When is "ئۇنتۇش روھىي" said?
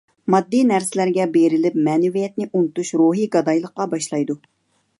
2.51-3.29